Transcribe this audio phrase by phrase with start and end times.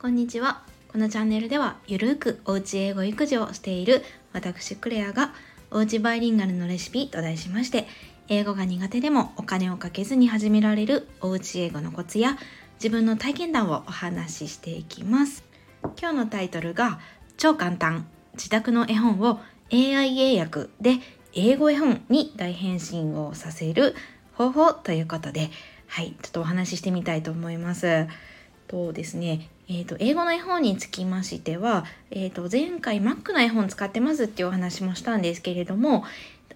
[0.00, 0.62] こんにちは。
[0.88, 4.02] このチャンネルではゆるーくおうち英語育児をしている
[4.32, 5.34] 私クレアが
[5.70, 7.86] おうちバイリンガルのレシピと題しまして
[8.28, 12.38] 英語が苦手でもお金をかけずに始められるおうち英語のコツや
[12.76, 15.44] 自分の体験談をお話ししていきます。
[16.00, 16.98] 今日のタイトルが
[17.36, 19.38] 超簡単自宅の絵本を
[19.70, 20.94] AI 英訳で
[21.34, 23.94] 英語絵本に大変身をさせる
[24.32, 25.50] 方法ということで
[25.88, 28.06] はいちょっとお話ししてみたいと思います。
[28.66, 29.50] とですね？
[29.72, 36.02] えーと、英語の絵本につきましては、えーと、前回 Mac の絵本使ってますっていうお話もしたんですけれども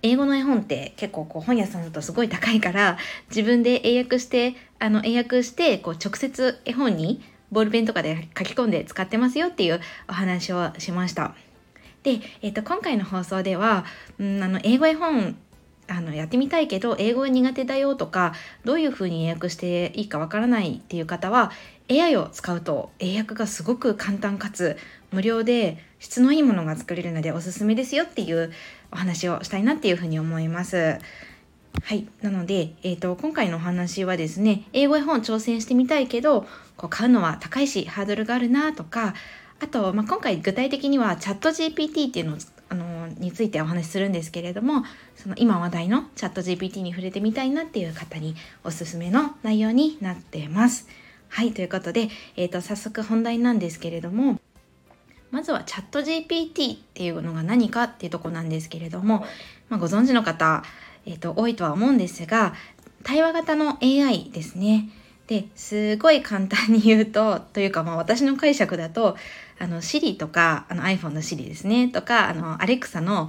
[0.00, 2.96] 英語の絵本って結構こう本屋さんだとすごい高いから
[3.28, 7.20] 自分で英訳してあの英訳してこう直接絵本に
[7.50, 11.34] ボールペンとかで書き込んで使ってますよっていうお話をしました。
[12.04, 13.84] で、えーと、今回の放送では、
[14.18, 15.36] うん、あの英語絵本
[15.92, 21.52] あのやってみたいけど英語が苦手だよとかどういうふうに英訳していいかわからないっていう方は
[21.90, 24.78] AI を使うと英訳がすごく簡単かつ
[25.10, 28.52] 無料で質のいいものが作れるのでおすすめですよっていう
[28.90, 30.98] お話をしたいなっていうふうに思います。
[31.82, 32.06] はい。
[32.20, 36.46] なので、えーと、今回のお話はですね、英語絵本挑戦してみたいけど、
[36.76, 39.14] こう買うのは高いし、ハードルがあるなとか、
[39.58, 42.36] あと、まあ、今回具体的にはチャット GPT っていうのを
[42.72, 44.82] あのについてお話しするんですけれども
[45.14, 48.34] その今話題のチャット GPT に触れてみたいなっていう方に
[48.64, 50.88] おすすめの内容になってます。
[51.28, 54.38] はい、ということで、えーと、早速本題なんですけれども、
[55.30, 59.24] まずはチャット GPT っていうのが何かっていうとこなんですけれども、
[59.70, 60.62] まあ、ご存知の方、
[61.06, 62.52] えーと、多いとは思うんですが、
[63.02, 64.90] 対話型の AI ですね。
[65.32, 69.16] で、すごい簡単に言うと、というかまあ私の解釈だと、
[69.58, 73.28] あの Siri とか、あの iPhone の Siri ですね、とか、あの Alexa の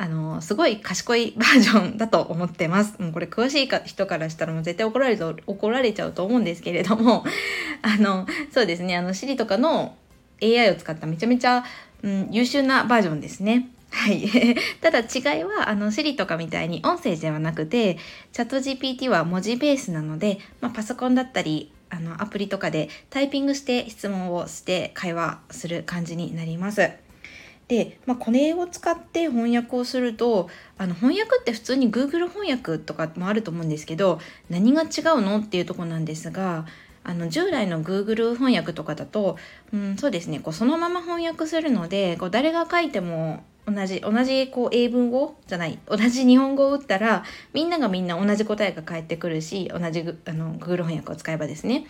[0.00, 3.02] あの、すごい賢いバージョンだと思ってます。
[3.02, 7.24] もうこれ詳しい人からしたらもう絶対怒られる怒られちゃうと思うんですけれども、
[7.82, 9.96] あの、そうですね、あの、Siri とかの
[10.40, 11.64] AI を使っためちゃめちゃ、
[12.02, 13.70] うん、優秀なバージョンですね。
[13.90, 14.28] はい。
[14.80, 17.98] ただ違いは、あの、Siri とかみたいに音声ではなくて、
[18.32, 26.90] チャット GPT は文字ベースなので、まあ、パソコンだったり、あの、アプリとかでタイピングして質問をして会話する感じになります。
[27.68, 34.88] で、まあ、これを使って翻訳をするとあの翻訳って普通に Google 翻訳とかもあると思うんですけど何が違う
[35.20, 36.66] のっていうとこなんですが
[37.04, 39.36] あの従来の Google 翻訳とかだと、
[39.72, 45.36] うん、そうですねこうそのまま翻訳するのでこう誰が書いても同じ同じこう英文語？
[45.46, 51.86] じゃない同じ日本語を打ったらみんながみんな同じ答えが返ってくるし同じあの Google 翻訳を使えばですね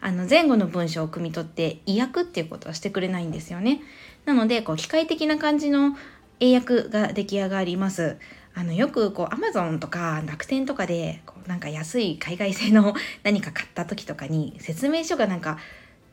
[0.00, 3.80] あの前後の文章を汲み取って意訳っていうことはしてくれないんですよね。
[4.24, 5.96] なのでこう機械的な感じの
[6.40, 8.16] 英訳が出来上がります。
[8.54, 15.58] あのよくこう Amazon とか楽天とかでこうなんか安い海外製の 何か買った時とかに説明書がなんか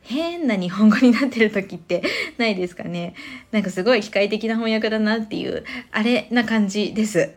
[0.06, 2.02] 変な日本語になってる時って
[2.38, 3.14] ないですかね
[3.50, 7.30] なんかすごい機械的な翻訳だなっていうあれな感じです。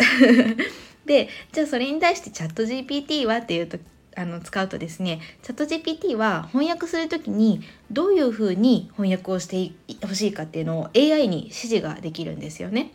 [1.06, 3.80] でじゃあそれに対してチャット GPT はっていうと
[4.16, 9.72] あの使うとですねチャット GPT は翻訳する時にどういうふうに翻訳をして
[10.06, 12.92] ほしいかっていうのを AI に指示ができるんですよね。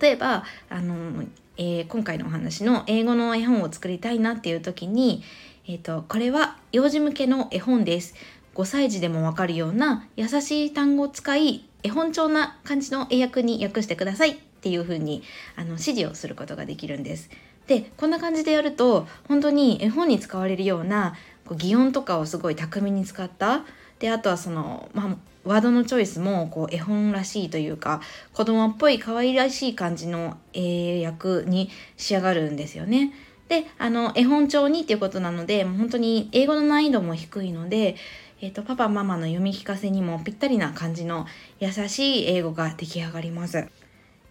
[0.00, 1.24] 例えばあの、
[1.56, 5.22] えー、今回のお話の英語の絵本を作りたいなっていう時に、
[5.66, 8.14] えーと、これは幼児向けの絵本です。
[8.54, 15.22] 5歳児でもわかるような優しい単語を使い絵本調な感じの英訳に訳してくださいっていうふうに
[15.56, 17.28] あの指示をすることができるんです。
[17.66, 21.14] でこんな感じでやると本当に絵本に使われるような
[21.46, 23.64] こう擬音とかをすごい巧みに使った
[23.98, 28.00] であとはその、まあ、ワードのチョイスもこう絵本らしいというか
[28.32, 33.12] 子供っぽい可愛らしい感じの英訳に仕上がるんですよね。
[33.48, 37.96] であの絵本調にっていうことなので本当に英語の難易度も低いので、
[38.44, 41.26] えーと、パパママの読み聞かせにもぴったりな感じの
[41.60, 43.66] 優しい英語が出来上がります。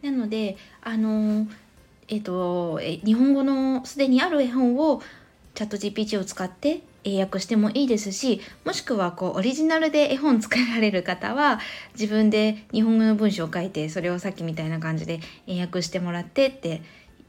[0.04, 1.48] なのであの
[2.08, 5.02] えっ、ー、と、日本語のすでにある絵本を
[5.56, 11.60] チャット GPT を使って英訳してもいいですしもしくはこうオリジナルで絵本作られる方は
[11.94, 16.82] 自分で日本語の文章を書いてそれをさっきみたいな感じで英訳してもらってって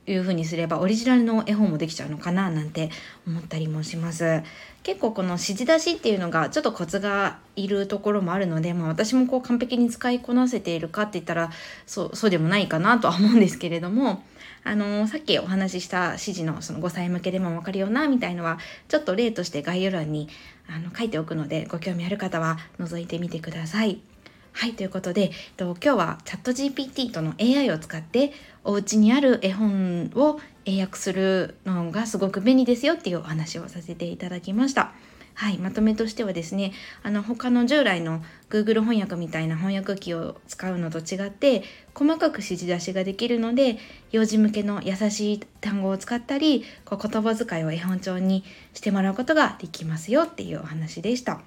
[0.07, 2.91] いう風にすればオリジナルの絵本もできちゃうのかななんて
[3.27, 4.43] 思ったりもします
[4.83, 11.51] 結構この指示出しっていうのがちょっとコツがいるところもあるので、まあ、私もこう完璧に使いこなせているかって言ったら
[11.87, 14.23] そうそうでもないかなとは思うんですけれども
[14.63, 18.59] あのさっきお話しした指示のその5歳向けでも分かるよなみたいのは
[18.89, 20.29] ちょっと例として概要欄に
[20.69, 24.14] あの書いておくのでご興味ある方は覗いてみてください。
[24.57, 34.93] はい、ということで、えっと今日はチャット GPT との AI を使ってお家にある絵本を英訳するのがすごく便利ですよっていうお話をさせていただきました。
[35.35, 36.73] はい、まとめとしてはですね
[37.03, 43.79] あの他の従来の Google 翻訳みたいな翻訳機を使うのと違って細かく指示出しができるので
[44.13, 51.41] 幼児向けの優しい単語を使ったりこう言葉遣いを絵本帳にしてもらうことができますよっていうお話でした。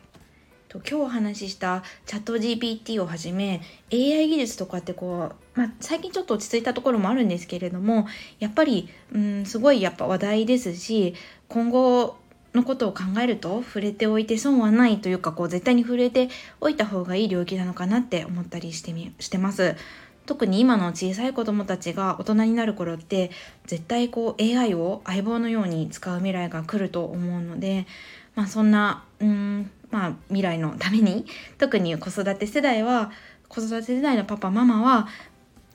[0.77, 8.07] と今日お話ししたチャット GPT をはじめ AI 技術とかってこう、まあ、最近ちょっと落ち着いたところもあるんですけれども
[8.39, 11.15] やっぱりうんすごいやっぱ話題ですし
[11.47, 12.17] 今後
[12.53, 16.29] のことを考えると触れておいて損はないというかこう絶対に触れて
[16.61, 19.75] おいた方がいい領域なのかなって思ったりしてみしてます。
[20.25, 23.31] 特に今の小さい子供たちが大人になる頃って
[23.65, 27.87] 絶対こう AI を相棒のように使う未来が来ると思うので、
[28.35, 31.25] まあ、そんなうんまあ、未来のために
[31.57, 33.11] 特に子育て世代は
[33.47, 35.07] 子育て世代のパパママは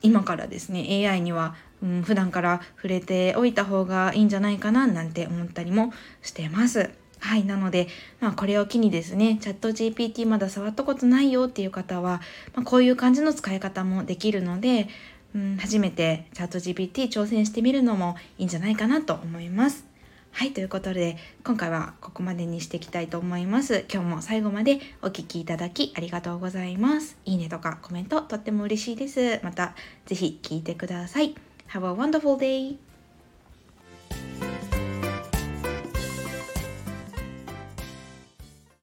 [0.01, 6.91] 今からですね AI には、うん、普段から触れておいた方がいいんじゃないかななんて思ったりもしてます。
[7.19, 7.45] はい。
[7.45, 7.87] なので、
[8.19, 12.19] まあ、これを機にですね、チャット GPT まだ触ったことないよっていう方は、
[12.53, 14.89] まあ、こういう感じの使い方もできるので、
[15.33, 19.92] うん、初めてチャット GPT 挑戦してみるのもいいんじゃないかなと思います。
[20.35, 21.15] はい、ということで、
[21.45, 23.85] 今回はここまでにしていきたいと思います。
[23.93, 27.17] 今日も最後までお聴きいただきありがとうございます。
[27.23, 29.39] いいねとかコメントとっても嬉しいです。
[29.43, 29.75] また、
[30.07, 31.35] 是非聴いてください。
[31.69, 32.92] Have a wonderful day!